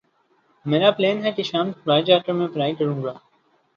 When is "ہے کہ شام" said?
1.25-1.71